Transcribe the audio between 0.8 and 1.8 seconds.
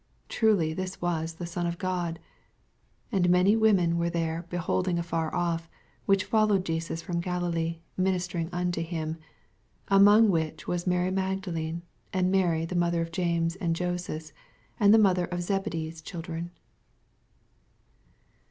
was the on of